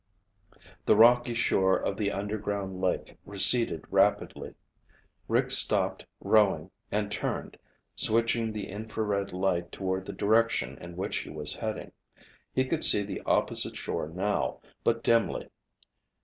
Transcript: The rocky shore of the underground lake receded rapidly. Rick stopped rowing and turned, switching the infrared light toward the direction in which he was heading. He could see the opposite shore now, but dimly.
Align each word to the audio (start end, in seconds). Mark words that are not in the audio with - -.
The 0.87 0.95
rocky 0.95 1.35
shore 1.35 1.77
of 1.77 1.95
the 1.95 2.11
underground 2.11 2.81
lake 2.81 3.19
receded 3.23 3.85
rapidly. 3.91 4.55
Rick 5.27 5.51
stopped 5.51 6.07
rowing 6.19 6.71
and 6.91 7.11
turned, 7.11 7.55
switching 7.95 8.51
the 8.51 8.67
infrared 8.67 9.31
light 9.31 9.71
toward 9.71 10.07
the 10.07 10.13
direction 10.13 10.75
in 10.79 10.95
which 10.97 11.17
he 11.17 11.29
was 11.29 11.55
heading. 11.55 11.91
He 12.51 12.65
could 12.65 12.83
see 12.83 13.03
the 13.03 13.21
opposite 13.27 13.77
shore 13.77 14.07
now, 14.07 14.59
but 14.83 15.03
dimly. 15.03 15.51